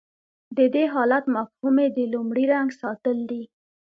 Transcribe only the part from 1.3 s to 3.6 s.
مفهوم د لومړي رنګ ساتل دي.